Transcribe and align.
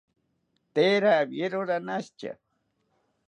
Tee 0.73 0.95
rawiero 1.03 1.59
ranashitya 1.69 2.33